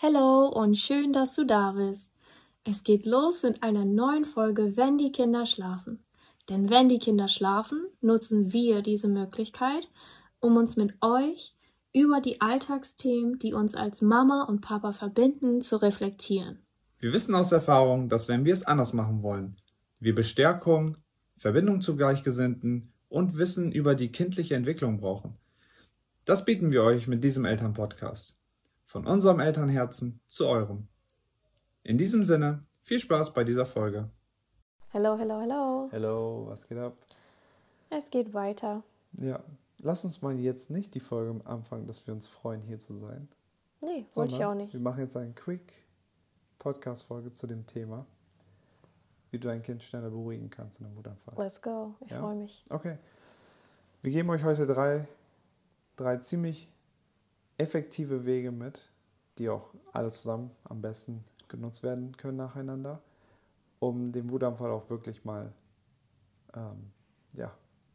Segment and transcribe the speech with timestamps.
[0.00, 2.14] Hallo und schön, dass du da bist.
[2.62, 6.04] Es geht los mit einer neuen Folge Wenn die Kinder schlafen.
[6.48, 9.88] Denn wenn die Kinder schlafen, nutzen wir diese Möglichkeit,
[10.38, 11.56] um uns mit euch
[11.92, 16.60] über die Alltagsthemen, die uns als Mama und Papa verbinden, zu reflektieren.
[17.00, 19.56] Wir wissen aus Erfahrung, dass wenn wir es anders machen wollen,
[19.98, 20.96] wir Bestärkung,
[21.38, 25.34] Verbindung zu Gleichgesinnten und Wissen über die kindliche Entwicklung brauchen.
[26.24, 28.37] Das bieten wir euch mit diesem Elternpodcast.
[28.88, 30.88] Von unserem Elternherzen zu eurem.
[31.82, 34.08] In diesem Sinne, viel Spaß bei dieser Folge.
[34.92, 35.88] Hello, hello, hello.
[35.90, 36.96] Hello, was geht ab?
[37.90, 38.82] Es geht weiter.
[39.12, 39.44] Ja,
[39.76, 43.28] lass uns mal jetzt nicht die Folge anfangen, dass wir uns freuen, hier zu sein.
[43.82, 44.72] Nee, wollte ich auch nicht.
[44.72, 45.70] Wir machen jetzt eine Quick
[46.58, 48.06] Podcast-Folge zu dem Thema,
[49.30, 51.34] wie du dein Kind schneller beruhigen kannst in einem Wutanfall.
[51.36, 51.94] Let's go.
[52.06, 52.20] Ich Ja?
[52.20, 52.64] freue mich.
[52.70, 52.96] Okay.
[54.00, 55.06] Wir geben euch heute drei,
[55.96, 56.72] drei ziemlich
[57.58, 58.90] effektive Wege mit,
[59.38, 63.00] die auch alle zusammen am besten genutzt werden können nacheinander,
[63.78, 65.52] um den Wutanfall auch wirklich mal
[66.54, 66.90] ähm,
[67.34, 67.52] ja,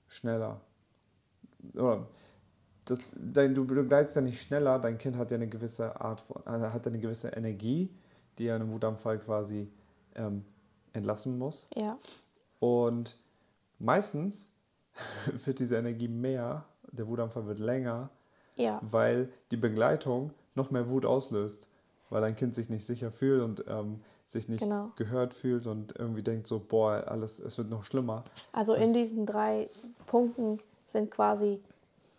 [0.08, 0.62] schneller
[1.74, 2.08] oder
[2.86, 6.46] das, dein, du begleitest ja nicht schneller, dein Kind hat ja eine gewisse Art von,
[6.46, 7.90] also hat ja eine gewisse Energie,
[8.38, 9.72] die er in einem Wutanfall quasi
[10.16, 10.44] ähm,
[10.92, 11.68] entlassen muss.
[11.76, 11.98] Ja,
[12.60, 13.18] Und
[13.80, 14.52] meistens
[15.46, 18.10] wird diese Energie mehr, der Wutanfall wird länger,
[18.56, 21.68] ja, weil die Begleitung noch mehr Wut auslöst,
[22.10, 24.92] weil ein Kind sich nicht sicher fühlt und ähm, sich nicht Genau.
[24.96, 28.24] gehört fühlt und irgendwie denkt so, boah, alles, es wird noch schlimmer.
[28.52, 29.68] Also in diesen drei
[30.08, 31.60] Punkten sind quasi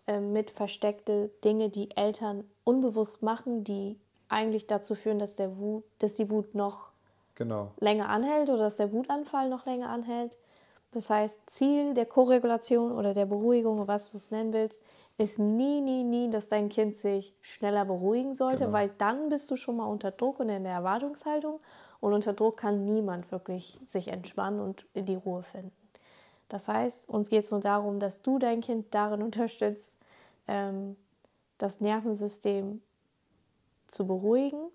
[0.07, 5.85] ähm, mit versteckte Dinge, die Eltern unbewusst machen, die eigentlich dazu führen, dass der Wut,
[5.99, 6.91] dass die Wut noch
[7.37, 10.37] Genau, länger anhält oder dass der Wutanfall noch länger anhält.
[10.95, 14.83] Das heißt, Ziel der Koregulation oder der Beruhigung, was du es nennen willst,
[15.19, 18.73] ist nie, nie, nie, dass dein Kind sich schneller beruhigen sollte, Genau.
[18.73, 21.61] weil dann bist du schon mal unter Druck und in der Erwartungshaltung.
[22.01, 25.73] Und unter Druck kann niemand wirklich sich entspannen und in die Ruhe finden.
[26.49, 29.97] Das heißt, uns geht es nur darum, dass du dein Kind darin unterstützt,
[30.47, 30.97] ähm,
[31.59, 32.83] das Nervensystem
[33.87, 34.71] zu beruhigen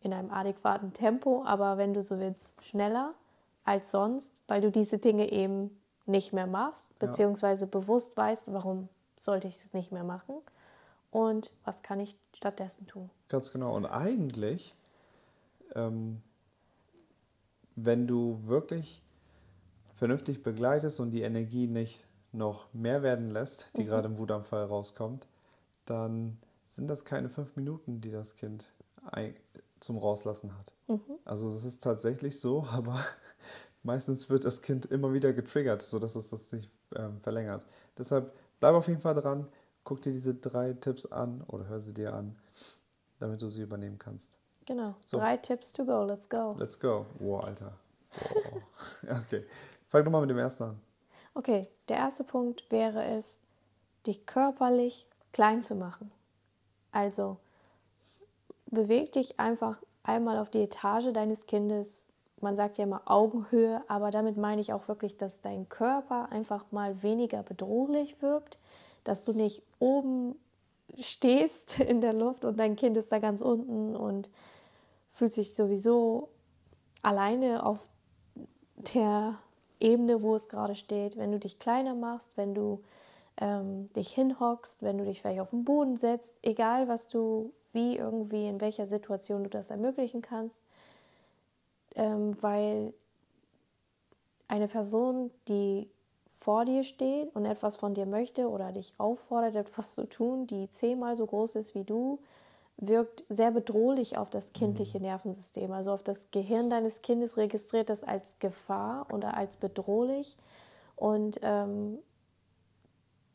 [0.00, 3.14] in einem adäquaten Tempo, aber wenn du so willst, schneller
[3.66, 7.06] als sonst, weil du diese Dinge eben nicht mehr machst, Ja.
[7.06, 8.88] beziehungsweise bewusst weißt, warum
[9.18, 10.36] sollte ich es nicht mehr machen
[11.10, 13.10] und was kann ich stattdessen tun.
[13.28, 13.74] ganz genau.
[13.74, 14.74] Und eigentlich,
[15.74, 16.22] ähm,
[17.74, 19.02] wenn du wirklich
[19.96, 25.26] vernünftig begleitest und die Energie nicht noch mehr werden lässt, die gerade im Wutanfall rauskommt,
[25.86, 26.38] dann
[26.68, 28.70] sind das keine fünf Minuten, die das Kind
[29.80, 30.72] zum Rauslassen hat.
[31.24, 32.98] Also das ist tatsächlich so, aber
[33.86, 37.64] meistens wird das Kind immer wieder getriggert, sodass es das sich ähm, verlängert.
[37.96, 39.48] Deshalb bleib auf jeden Fall dran,
[39.84, 42.36] guck dir diese drei Tipps an oder hör sie dir an,
[43.18, 44.36] damit du sie übernehmen kannst.
[44.66, 44.96] Genau.
[45.04, 45.18] So.
[45.18, 46.04] Drei Tipps to go.
[46.04, 46.54] Let's go.
[46.58, 47.06] Let's go.
[47.18, 47.72] Wow, Alter.
[48.10, 48.62] Wow.
[49.24, 49.44] okay.
[49.88, 50.80] Fang doch mal mit dem ersten an.
[51.34, 53.40] Okay, der erste Punkt wäre es,
[54.06, 56.10] dich körperlich klein zu machen.
[56.90, 57.38] Also
[58.66, 62.08] beweg dich einfach einmal auf die Etage deines Kindes.
[62.40, 66.64] Man sagt ja immer Augenhöhe, aber damit meine ich auch wirklich, dass dein Körper einfach
[66.70, 68.58] mal weniger bedrohlich wirkt,
[69.04, 70.36] dass du nicht oben
[70.98, 74.30] stehst in der Luft und dein Kind ist da ganz unten und
[75.12, 76.28] fühlt sich sowieso
[77.02, 77.78] alleine auf
[78.94, 79.38] der
[79.80, 82.82] Ebene, wo es gerade steht, wenn du dich kleiner machst, wenn du
[83.38, 87.96] ähm, dich hinhockst, wenn du dich vielleicht auf den Boden setzt, egal was du, wie
[87.96, 90.66] irgendwie, in welcher Situation du das ermöglichen kannst,
[91.96, 92.94] ähm, weil
[94.48, 95.90] eine Person, die
[96.40, 100.70] vor dir steht und etwas von dir möchte oder dich auffordert, etwas zu tun, die
[100.70, 102.20] zehnmal so groß ist wie du,
[102.76, 105.72] wirkt sehr bedrohlich auf das kindliche Nervensystem.
[105.72, 110.36] Also auf das Gehirn deines Kindes registriert das als Gefahr oder als bedrohlich.
[110.94, 111.98] Und ähm,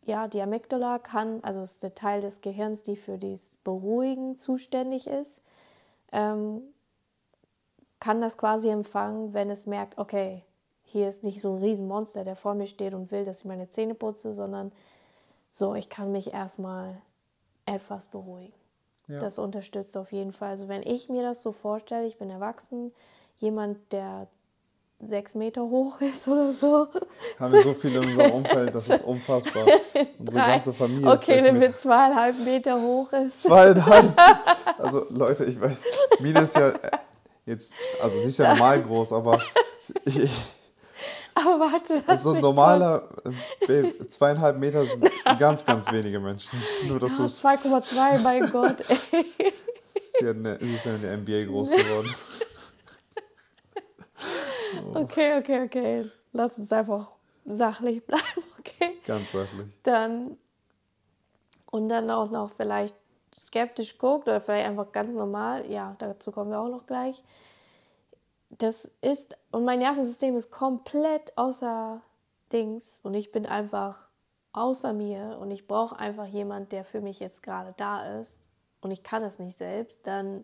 [0.06, 4.38] ja, die Amygdala kann, also es ist der Teil des Gehirns, die für das Beruhigen
[4.38, 5.42] zuständig ist,
[6.12, 6.62] ähm,
[8.02, 10.44] kann das quasi empfangen, wenn es merkt, okay,
[10.84, 13.70] hier ist nicht so ein Riesenmonster, der vor mir steht und will, dass ich meine
[13.70, 14.74] Zähne putze, sondern
[15.50, 16.98] so, ich kann mich erstmal
[17.66, 18.52] etwas beruhigen.
[19.08, 19.20] Ja.
[19.20, 20.50] Das unterstützt auf jeden Fall.
[20.50, 22.92] Also wenn ich mir das so vorstelle, ich bin erwachsen,
[23.38, 24.28] jemand, der
[25.00, 26.88] sechs Meter hoch ist oder so.
[27.40, 29.66] Haben wir so viele in unserem Umfeld, das ist unfassbar.
[30.20, 33.42] Unsere ganze Familie ist Okay, sechs der Meter- mit zweieinhalb Meter hoch ist.
[33.44, 34.14] Zweieinhalb.
[34.80, 35.78] Also Leute, ich weiß,
[36.20, 36.74] Mine ist ja
[37.46, 39.40] jetzt, also ist ja normal groß, aber
[40.06, 40.30] ich,
[41.34, 43.08] Aber warte, lass so ein mich normaler
[43.68, 45.10] äh, zweieinhalb Meter sind
[45.40, 46.62] ganz, ganz wenige Menschen.
[46.88, 48.82] Nur dass Ja, 2,2, mein Gott.
[48.90, 49.54] Ey.
[50.20, 52.16] sie, eine, sie ist ja in der NBA groß geworden.
[54.94, 55.00] oh.
[55.00, 56.12] Okay, okay, okay.
[56.34, 57.12] Lass uns einfach
[57.46, 58.98] sachlich bleiben, okay?
[59.06, 59.68] Ganz sachlich.
[59.84, 60.38] Dann
[61.72, 62.96] und dann auch noch vielleicht
[63.36, 67.24] skeptisch guckt oder vielleicht einfach ganz normal, ja, dazu kommen wir auch noch gleich.
[68.50, 72.02] Das ist, und mein Nervensystem ist komplett außer
[72.52, 74.10] Dings und ich bin einfach
[74.54, 78.50] außer mir und ich brauche einfach jemand, der für mich jetzt gerade da ist
[78.82, 80.44] und ich kann es nicht selbst, dann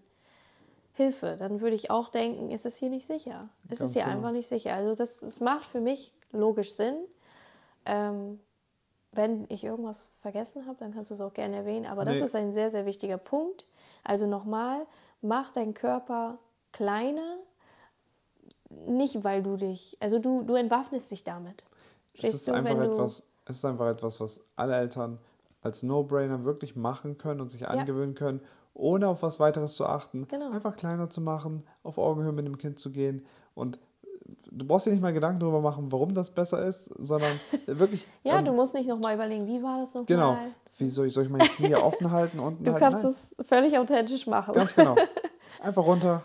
[0.94, 1.36] Hilfe.
[1.38, 3.50] Dann würde ich auch denken, ist es hier nicht sicher?
[3.70, 4.16] Ist Ganz es hier genau.
[4.16, 4.74] einfach nicht sicher?
[4.74, 6.98] Also das, das macht für mich logisch Sinn.
[7.86, 8.40] Ähm,
[9.18, 11.86] wenn ich irgendwas vergessen habe, dann kannst du es auch gerne erwähnen.
[11.86, 12.14] Aber nee.
[12.14, 13.68] das ist ein sehr, sehr wichtiger Punkt.
[14.04, 14.86] Also nochmal,
[15.22, 16.38] mach deinen Körper
[16.72, 17.38] kleiner,
[18.70, 21.66] nicht weil du dich, also du, du entwaffnest dich damit.
[22.14, 25.20] Es ist, du, einfach etwas, es ist einfach etwas, was alle Eltern
[25.62, 27.68] als No-Brainer wirklich machen können und sich ja.
[27.68, 28.42] angewöhnen können,
[28.74, 30.28] ohne auf was weiteres zu achten.
[30.28, 30.52] Genau.
[30.52, 33.26] Einfach kleiner zu machen, auf Augenhöhe mit dem Kind zu gehen
[33.56, 33.80] und
[34.58, 37.32] du brauchst dir nicht mal Gedanken darüber machen, warum das besser ist, sondern
[37.66, 38.08] wirklich.
[38.24, 40.06] ja, ähm, du musst nicht nochmal überlegen, wie war das nochmal.
[40.06, 40.38] Genau.
[40.78, 42.40] Wie soll ich, soll ich meine Knie offen halten?
[42.40, 42.84] Unten du halten?
[42.84, 44.54] kannst es völlig authentisch machen.
[44.54, 44.96] Ganz genau.
[45.62, 46.24] Einfach runter,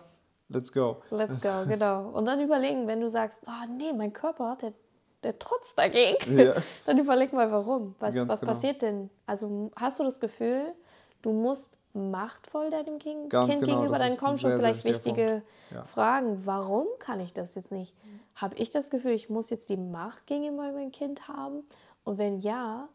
[0.48, 0.98] let's go.
[1.10, 2.10] Let's go, genau.
[2.10, 4.72] Und dann überlegen, wenn du sagst, oh nee, mein Körper, der,
[5.22, 6.54] der trotzt dagegen, ja.
[6.86, 7.94] dann überleg mal, warum.
[7.98, 8.52] Was, was genau.
[8.52, 9.10] passiert denn?
[9.26, 10.74] Also hast du das Gefühl,
[11.22, 14.92] du musst machtvoll deinem kind, Ganz kind genau, gegenüber, dann kommen schon sehr, vielleicht sehr
[14.92, 15.84] wichtige ja.
[15.84, 16.42] Fragen.
[16.44, 17.94] Warum kann ich das jetzt nicht?
[18.34, 21.64] Habe ich das Gefühl, ich muss jetzt die Macht gegenüber meinem Kind haben?
[22.04, 22.88] Und wenn ja,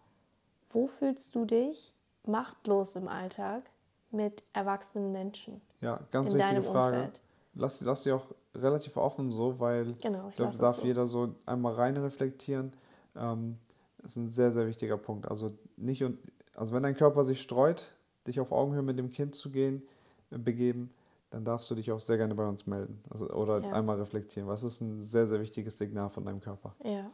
[0.70, 1.94] wo fühlst du dich
[2.26, 3.64] machtlos im Alltag
[4.12, 5.62] mit erwachsenen Menschen?
[5.82, 6.98] Ja, ganz wichtige Frage.
[6.98, 7.22] Umfeld?
[7.54, 10.86] Lass, lass sie auch relativ offen so, weil genau, ich glaube, darf so.
[10.86, 12.74] jeder so einmal rein reflektieren.
[13.16, 13.58] Ähm,
[14.02, 15.28] das ist ein sehr, sehr wichtiger Punkt.
[15.28, 16.04] Also nicht
[16.56, 17.92] also wenn dein Körper sich streut,
[18.28, 19.82] dich auf Augenhöhe mit dem Kind zu gehen,
[20.32, 20.92] äh, begeben,
[21.30, 23.72] dann darfst du dich auch sehr gerne bei uns melden also, oder ja.
[23.72, 24.48] einmal reflektieren.
[24.48, 26.74] Was ist ein sehr, sehr wichtiges Signal von deinem Körper?
[26.84, 27.12] Ja.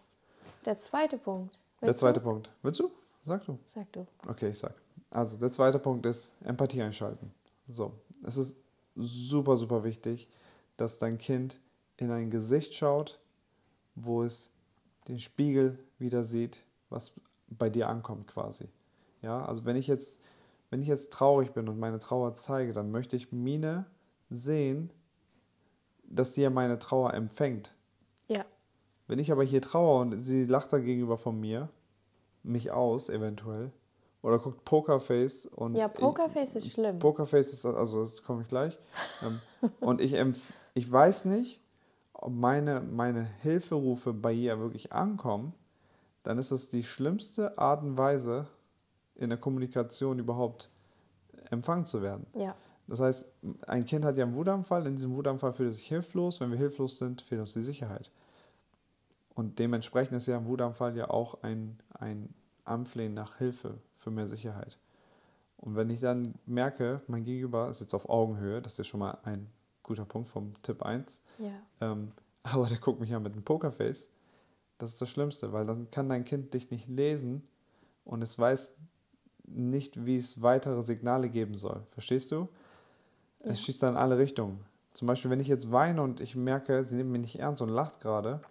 [0.65, 1.57] Der zweite Punkt.
[1.79, 2.25] Willst der zweite du?
[2.25, 2.51] Punkt.
[2.61, 2.91] Willst du?
[3.25, 3.57] Sag du.
[3.73, 4.05] Sag du.
[4.27, 4.73] Okay, ich sag.
[5.09, 7.33] Also, der zweite Punkt ist Empathie einschalten.
[7.67, 7.93] So,
[8.23, 8.57] es ist
[8.95, 10.29] super, super wichtig,
[10.77, 11.59] dass dein Kind
[11.97, 13.19] in ein Gesicht schaut,
[13.95, 14.51] wo es
[15.07, 17.11] den Spiegel wieder sieht, was
[17.47, 18.67] bei dir ankommt quasi.
[19.21, 20.19] Ja, also wenn ich jetzt
[20.73, 23.85] wenn ich jetzt traurig bin und meine Trauer zeige, dann möchte ich Mine
[24.31, 24.91] sehen,
[26.03, 27.75] dass sie ja meine Trauer empfängt.
[28.27, 28.43] Ja.
[29.05, 31.69] Wenn ich aber hier trauere und sie lacht da gegenüber von mir,
[32.41, 33.71] mich aus eventuell,
[34.23, 35.75] oder guckt Pokerface und.
[35.75, 36.97] Ja, Pokerface ich, ist schlimm.
[36.97, 38.79] Pokerface ist, also das komme ich gleich.
[39.21, 39.41] Ähm,
[39.79, 40.15] und ich,
[40.73, 41.61] ich weiß nicht,
[42.13, 45.53] ob meine, meine Hilferufe bei ihr wirklich ankommen,
[46.23, 48.47] dann ist es die schlimmste Art und Weise,
[49.15, 50.69] in der Kommunikation überhaupt
[51.49, 52.25] empfangen zu werden.
[52.35, 52.55] Ja.
[52.87, 53.31] Das heißt,
[53.67, 56.41] ein Kind hat ja einen Wutanfall, in diesem Wutanfall fühlt es sich hilflos.
[56.41, 58.11] Wenn wir hilflos sind, fehlt uns die Sicherheit.
[59.35, 62.33] Und dementsprechend ist ja ein Wutanfall ja auch ein, ein
[62.65, 64.77] Anflehen nach Hilfe für mehr Sicherheit.
[65.57, 68.99] Und wenn ich dann merke, mein Gegenüber ist jetzt auf Augenhöhe, das ist ja schon
[68.99, 69.49] mal ein
[69.81, 71.51] guter Punkt vom Tipp 1, ja.
[71.79, 72.11] ähm,
[72.43, 74.09] aber der guckt mich an mit einem Pokerface,
[74.77, 77.47] das ist das Schlimmste, weil dann kann dein Kind dich nicht lesen
[78.03, 78.73] und es weiß
[79.45, 81.83] nicht, wie es weitere Signale geben soll.
[81.91, 82.47] Verstehst du?
[83.43, 83.51] Ja.
[83.51, 84.59] Es schießt dann in alle Richtungen.
[84.93, 87.69] Zum Beispiel, wenn ich jetzt weine und ich merke, sie nimmt mich nicht ernst und
[87.69, 88.41] lacht gerade,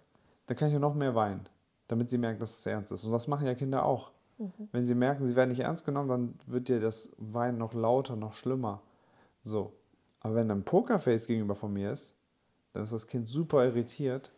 [0.45, 1.47] dann kann ich ja noch mehr weinen,
[1.87, 3.05] damit sie merkt, dass es ernst ist.
[3.05, 4.11] Und das machen ja Kinder auch.
[4.37, 4.51] Mhm.
[4.71, 8.15] Wenn sie merken, sie werden nicht ernst genommen, dann wird dir das Weinen noch lauter,
[8.15, 8.81] noch schlimmer.
[9.41, 9.73] So.
[10.19, 12.15] Aber wenn ein Pokerface gegenüber von mir ist,
[12.73, 14.33] dann ist das Kind super irritiert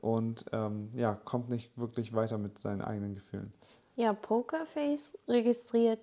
[0.00, 3.50] und ähm, ja, kommt nicht wirklich weiter mit seinen eigenen Gefühlen.
[3.98, 5.98] Ja, Pokerface registriert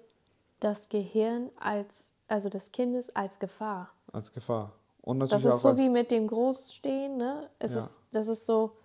[0.60, 3.90] das Gehirn als, also des Kindes als Gefahr.
[4.12, 4.74] Als Gefahr.
[5.00, 7.50] Und natürlich das ist so wie mit dem Großstehen, ne?
[7.58, 7.78] Es ja.
[7.78, 8.75] ist, das ist so,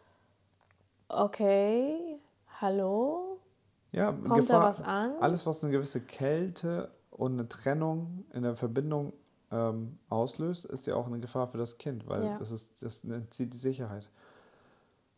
[1.08, 2.20] okay,
[2.60, 3.40] hallo?
[3.90, 5.14] Ja, Kommt Gefahr, da was an?
[5.18, 9.12] Alles, was eine gewisse Kälte und eine Trennung in der Verbindung
[9.50, 12.38] ähm, auslöst, ist ja auch eine Gefahr für das Kind, weil ja.
[12.38, 14.08] das, ist, das entzieht die Sicherheit.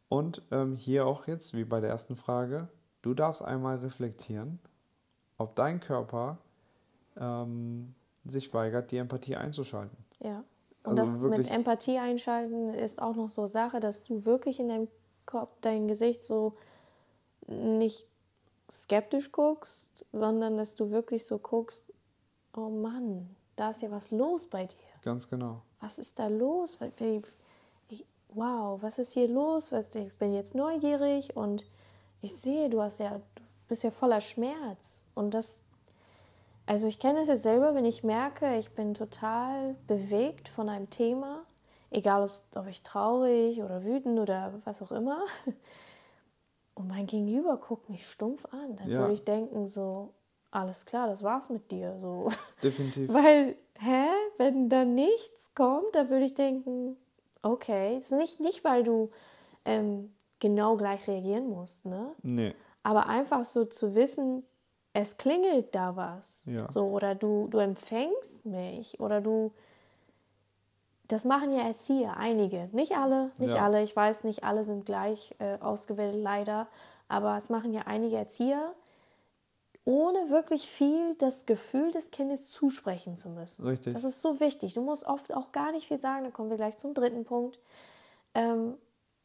[0.09, 2.69] Und ähm, hier auch jetzt, wie bei der ersten Frage,
[3.02, 4.59] Du darfst einmal reflektieren,
[5.38, 6.38] ob dein Körper
[7.16, 7.94] ähm,
[8.25, 9.97] sich weigert, die Empathie einzuschalten.
[10.21, 10.44] Ja.
[10.85, 14.68] Und also das mit Empathie einschalten ist auch noch so Sache, dass du wirklich in
[14.68, 14.88] deinem
[15.26, 16.56] Kopf, dein Gesicht so
[17.47, 18.06] nicht
[18.71, 21.92] skeptisch guckst, sondern dass du wirklich so guckst,
[22.56, 24.76] oh Mann, da ist ja was los bei dir.
[25.02, 25.62] Ganz genau.
[25.80, 26.78] Was ist da los?
[28.35, 29.73] wow, was ist hier los?
[29.73, 31.64] Ich bin jetzt neugierig und
[32.23, 35.05] ich sehe, du hast ja, du bist ja voller Schmerz.
[35.14, 35.62] Und das,
[36.67, 40.88] Also ich kenne es jetzt selber, wenn ich merke, ich bin total bewegt von einem
[40.88, 41.45] Thema,
[41.91, 45.25] egal ob ich traurig oder wütend oder was auch immer.
[46.75, 48.76] Und mein Gegenüber guckt mich stumpf an.
[48.76, 49.00] Dann ja.
[49.00, 50.14] würde ich denken, so,
[50.50, 51.99] alles klar, das war's mit dir.
[52.00, 52.31] So.
[52.62, 53.09] Definitiv.
[53.12, 56.97] Weil, hä, wenn da nichts kommt, dann würde ich denken,
[57.43, 59.11] okay, ist nicht, nicht weil du
[59.64, 62.11] ähm, genau gleich reagieren musst, ne?
[62.23, 62.55] Nee.
[62.83, 64.45] Aber einfach so zu wissen,
[64.93, 66.43] es klingelt da was.
[66.47, 66.69] Ja.
[66.69, 69.53] So, oder du, du empfängst mich oder du.
[71.09, 72.69] Das machen ja Erzieher, einige.
[72.73, 73.65] Nicht alle, nicht ja.
[73.65, 73.83] alle.
[73.83, 76.67] Ich weiß, nicht alle sind gleich äh, ausgewählt, leider.
[77.09, 78.73] Aber es machen ja einige Erzieher,
[79.85, 83.67] ohne wirklich viel das Gefühl des Kindes zusprechen zu müssen.
[83.67, 83.93] Richtig.
[83.93, 84.75] Das ist so wichtig.
[84.75, 86.25] Du musst oft auch gar nicht viel sagen.
[86.25, 87.59] Da kommen wir gleich zum dritten Punkt.
[88.35, 88.75] Ähm,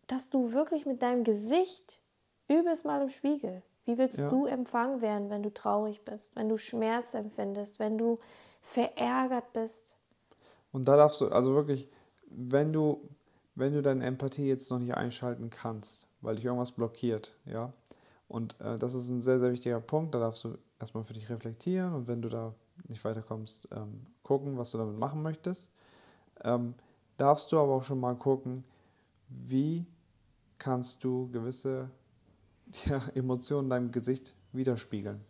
[0.07, 2.01] dass du wirklich mit deinem Gesicht
[2.47, 4.29] übelst mal im Spiegel wie willst ja.
[4.29, 8.19] du empfangen werden, wenn du traurig bist, wenn du Schmerz empfindest, wenn du
[8.61, 9.97] verärgert bist?
[10.73, 11.89] Und da darfst du, also wirklich,
[12.29, 13.09] wenn du,
[13.55, 17.71] wenn du deine Empathie jetzt noch nicht einschalten kannst, weil dich irgendwas blockiert, ja,
[18.27, 21.29] und äh, das ist ein sehr, sehr wichtiger Punkt, da darfst du erstmal für dich
[21.29, 22.53] reflektieren und wenn du da
[22.89, 25.73] nicht weiterkommst, ähm, gucken, was du damit machen möchtest.
[26.43, 26.73] Ähm,
[27.15, 28.65] darfst du aber auch schon mal gucken,
[29.29, 29.85] wie
[30.57, 31.89] kannst du gewisse
[32.85, 35.21] ja, Emotionen in deinem Gesicht widerspiegeln.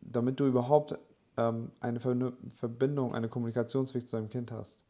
[0.00, 0.98] Damit du überhaupt
[1.36, 4.84] ähm, eine Verbindung, eine Kommunikationsweg zu deinem Kind hast.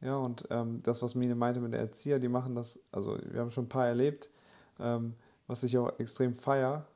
[0.00, 3.40] Ja, und ähm, das, was Mine meinte mit der Erzieher, die machen das, also wir
[3.40, 4.30] haben schon ein paar erlebt,
[4.78, 5.14] ähm,
[5.48, 6.86] was ich auch extrem feier,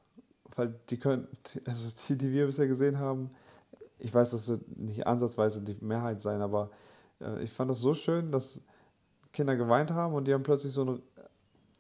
[0.55, 1.27] weil die können,
[1.67, 3.31] also die, die wir bisher gesehen haben,
[3.99, 6.71] ich weiß, das wird nicht ansatzweise die Mehrheit sein, aber
[7.21, 8.61] äh, ich fand das so schön, dass
[9.33, 11.03] Kinder geweint haben und die haben plötzlich so eine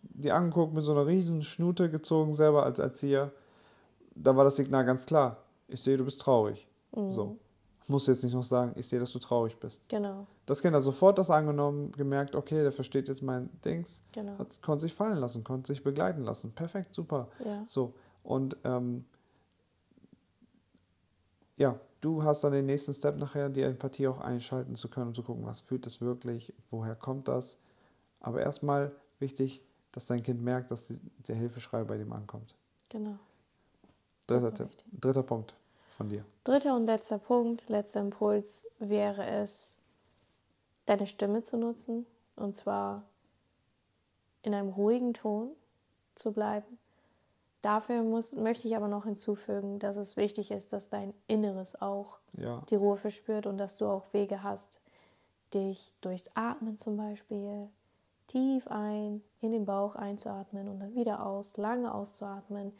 [0.03, 3.33] die angeguckt, mit so einer riesen Schnute gezogen, selber als Erzieher.
[4.15, 5.39] Da war das Signal ganz klar.
[5.69, 6.69] Ich sehe, du bist traurig.
[6.95, 7.11] Mhm.
[7.11, 7.39] So.
[7.89, 9.89] Musst jetzt nicht noch sagen, ich sehe, dass du traurig bist.
[9.89, 10.27] Genau.
[10.47, 14.03] Das Kind hat sofort das angenommen, gemerkt, okay, der versteht jetzt mein Dings.
[14.13, 14.39] Genau.
[14.39, 16.53] Hat, konnte sich fallen lassen, konnte sich begleiten lassen.
[16.53, 17.29] Perfekt, super.
[17.45, 17.65] Ja.
[17.67, 17.95] So.
[18.23, 19.05] Und ähm,
[21.57, 25.17] ja, du hast dann den nächsten Step nachher, die Empathie auch einschalten zu können und
[25.17, 27.59] zu gucken, was fühlt es wirklich, woher kommt das.
[28.21, 29.61] Aber erstmal wichtig,
[29.93, 32.57] dass dein Kind merkt, dass die, der Hilfeschrei bei dem ankommt.
[32.89, 33.19] Genau.
[34.27, 35.55] Dritter Tipp, dritter Punkt
[35.97, 36.25] von dir.
[36.45, 39.79] Dritter und letzter Punkt, letzter Impuls wäre es,
[40.87, 42.07] deine Stimme zu nutzen
[42.37, 43.05] und zwar
[44.43, 45.51] in einem ruhigen Ton
[46.15, 46.79] zu bleiben.
[47.61, 52.19] Dafür muss, möchte ich aber noch hinzufügen, dass es wichtig ist, dass dein Inneres auch
[52.37, 52.63] ja.
[52.71, 54.81] die Ruhe verspürt und dass du auch Wege hast,
[55.55, 57.69] dich durchs Atmen zum Beispiel
[58.33, 62.73] tief ein, in den Bauch einzuatmen und dann wieder aus, lange auszuatmen,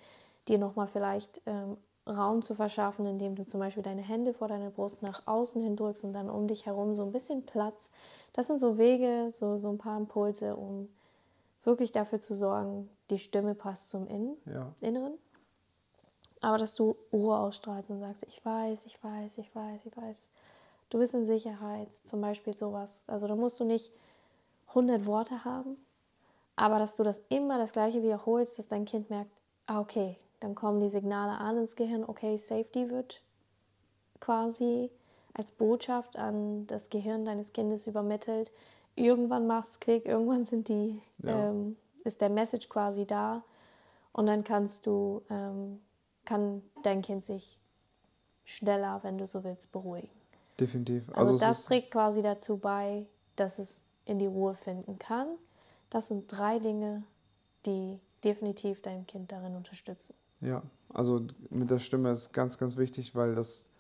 [0.49, 4.71] dir nochmal vielleicht ähm, Raum zu verschaffen, indem du zum Beispiel deine Hände vor deiner
[4.71, 7.91] Brust nach außen hin drückst und dann um dich herum so ein bisschen Platz.
[8.33, 10.89] Das sind so Wege, so, so ein paar Impulse, um
[11.65, 14.73] wirklich dafür zu sorgen, die Stimme passt zum Innen, ja.
[14.81, 15.15] Inneren.
[16.41, 20.31] Aber dass du Ruhe ausstrahlst und sagst, ich weiß, ich weiß, ich weiß, ich weiß.
[20.91, 23.05] Du bist in Sicherheit, zum Beispiel sowas.
[23.07, 23.93] Also da musst du nicht
[24.75, 25.77] 100 Worte haben,
[26.57, 29.31] aber dass du das immer das gleiche wiederholst, dass dein Kind merkt,
[29.67, 33.23] ah, okay, dann kommen die Signale an ins Gehirn, okay, Safety wird
[34.21, 34.91] quasi
[35.35, 38.51] als Botschaft an das Gehirn deines Kindes übermittelt.
[38.97, 41.49] Irgendwann macht es Klick, irgendwann sind die, ja.
[41.49, 43.43] ähm, ist der Message quasi da
[44.13, 45.81] und dann kannst du, ähm,
[46.25, 47.59] kann dein Kind sich
[48.45, 50.11] schneller, wenn du so willst, beruhigen.
[50.61, 51.09] Definitiv.
[51.15, 55.29] Also, also das trägt quasi dazu bei, dass es in die Ruhe finden kann.
[55.91, 57.03] Das sind drei Dinge,
[57.67, 60.15] die definitiv dein Kind darin unterstützen.
[60.41, 63.71] Ja, also mit der Stimme ist ganz, ganz wichtig, weil das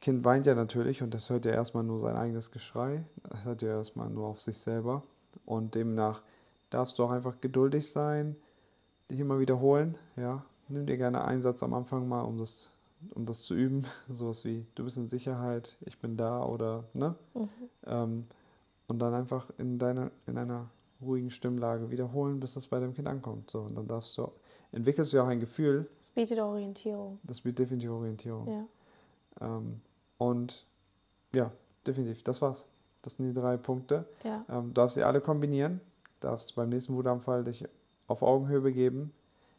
[0.00, 3.04] Kind weint ja natürlich und das hört ja erstmal nur sein eigenes Geschrei.
[3.28, 5.02] Das hört ja erstmal nur auf sich selber.
[5.44, 6.22] Und demnach
[6.70, 8.36] darfst du auch einfach geduldig sein,
[9.10, 9.96] dich immer wiederholen.
[10.16, 12.70] Ja, nimm dir gerne einen Satz am Anfang mal, um das,
[13.14, 13.86] um das zu üben.
[14.08, 17.14] Sowas wie, du bist in Sicherheit, ich bin da oder, ne?
[17.34, 17.48] Mhm.
[17.86, 18.26] Ähm,
[18.88, 20.68] und dann einfach in deiner, in einer
[21.00, 23.50] ruhigen Stimmlage wiederholen, bis das bei deinem Kind ankommt.
[23.50, 24.32] So, und dann darfst du,
[24.72, 25.88] entwickelst du ja auch ein Gefühl.
[26.00, 27.20] Das bietet Orientierung.
[27.22, 28.48] Das bietet definitiv Orientierung.
[28.48, 28.66] Ja.
[29.40, 29.80] Ähm,
[30.16, 30.66] und
[31.34, 31.52] ja,
[31.86, 32.66] definitiv, das war's.
[33.02, 34.06] Das sind die drei Punkte.
[34.24, 34.44] Ja.
[34.48, 35.80] Ähm, du darfst sie alle kombinieren,
[36.20, 37.64] darfst beim nächsten Wutanfall dich
[38.08, 39.12] auf Augenhöhe begeben,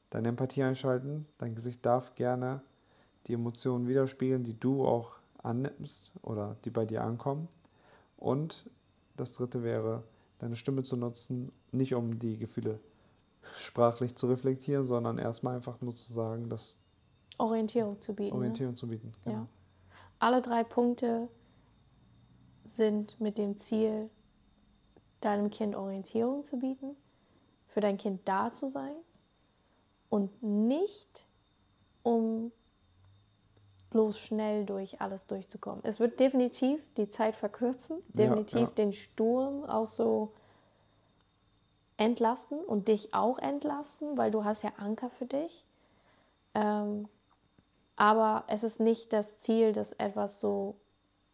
[0.09, 2.61] deine Empathie einschalten, dein Gesicht darf gerne
[3.27, 7.47] die Emotionen widerspiegeln, die du auch annimmst oder die bei dir ankommen.
[8.17, 8.69] Und
[9.19, 10.03] das dritte wäre,
[10.39, 12.79] deine Stimme zu nutzen, nicht um die Gefühle
[13.55, 16.77] sprachlich zu reflektieren, sondern erstmal einfach nur zu sagen, dass
[17.37, 18.35] Orientierung zu bieten.
[18.35, 18.77] Orientierung ne?
[18.77, 19.11] zu bieten.
[19.23, 19.37] Genau.
[19.37, 19.47] Ja.
[20.19, 21.29] Alle drei Punkte
[22.63, 24.09] sind mit dem Ziel,
[25.21, 26.95] deinem Kind Orientierung zu bieten,
[27.67, 28.95] für dein Kind da zu sein
[30.09, 31.25] und nicht
[32.03, 32.51] um
[33.99, 35.81] bloß schnell durch alles durchzukommen.
[35.83, 38.73] Es wird definitiv die Zeit verkürzen, definitiv ja, ja.
[38.77, 40.31] den Sturm auch so
[41.97, 45.65] entlasten und dich auch entlasten, weil du hast ja Anker für dich.
[46.55, 47.09] Ähm,
[47.97, 50.75] aber es ist nicht das Ziel, dass etwas so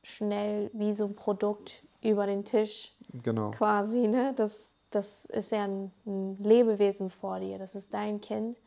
[0.02, 3.52] schnell wie so ein Produkt über den Tisch genau.
[3.52, 4.34] quasi, ne?
[4.36, 8.58] Das, das ist ja ein, ein Lebewesen vor dir, das ist dein Kind.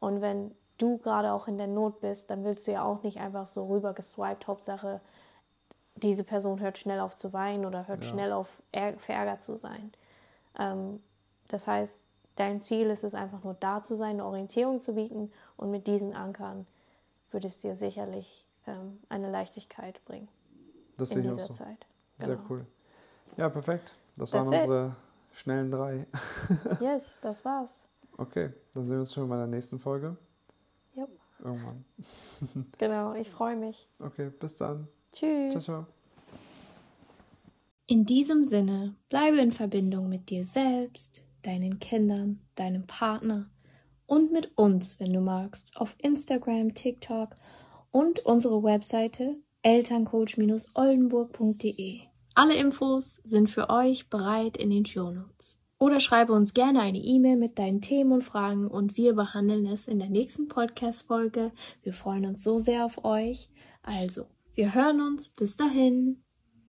[0.00, 3.18] Und wenn du gerade auch in der Not bist, dann willst du ja auch nicht
[3.18, 5.00] einfach so rüber geswiped, Hauptsache,
[5.96, 8.10] diese Person hört schnell auf zu weinen oder hört ja.
[8.10, 8.62] schnell auf
[8.98, 9.92] verärgert zu sein.
[10.58, 11.02] Ähm,
[11.48, 12.02] das heißt,
[12.36, 15.86] dein Ziel ist es einfach nur da zu sein, eine Orientierung zu bieten und mit
[15.86, 16.66] diesen Ankern
[17.30, 20.28] würde es dir sicherlich ähm, eine Leichtigkeit bringen.
[20.96, 21.52] Das in dieser so.
[21.52, 21.86] Zeit.
[22.18, 22.48] Sehr genau.
[22.50, 22.66] cool.
[23.36, 23.94] Ja, perfekt.
[24.16, 25.38] Das That's waren unsere it.
[25.38, 26.06] schnellen drei.
[26.80, 27.84] yes, das war's.
[28.18, 30.16] Okay, dann sehen wir uns schon bei der nächsten Folge.
[31.42, 31.84] Irgendwann.
[32.78, 33.88] genau, ich freue mich.
[33.98, 34.88] Okay, bis dann.
[35.12, 35.52] Tschüss.
[35.52, 35.86] Ciao, ciao.
[37.86, 43.48] In diesem Sinne, bleibe in Verbindung mit dir selbst, deinen Kindern, deinem Partner
[44.06, 47.36] und mit uns, wenn du magst, auf Instagram, TikTok
[47.90, 52.00] und unsere Webseite elterncoach-oldenburg.de.
[52.34, 55.65] Alle Infos sind für euch bereit in den Shownotes.
[55.78, 59.88] Oder schreibe uns gerne eine E-Mail mit deinen Themen und Fragen und wir behandeln es
[59.88, 61.52] in der nächsten Podcast-Folge.
[61.82, 63.50] Wir freuen uns so sehr auf euch.
[63.82, 65.30] Also, wir hören uns.
[65.30, 66.25] Bis dahin.